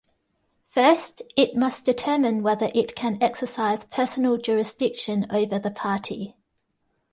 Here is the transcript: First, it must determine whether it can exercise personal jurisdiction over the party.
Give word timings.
First, 0.67 1.21
it 1.37 1.55
must 1.55 1.85
determine 1.85 2.41
whether 2.41 2.71
it 2.73 2.95
can 2.95 3.21
exercise 3.21 3.83
personal 3.83 4.37
jurisdiction 4.37 5.27
over 5.29 5.59
the 5.59 5.69
party. 5.69 6.35